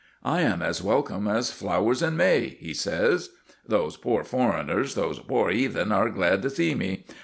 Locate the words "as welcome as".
0.63-1.51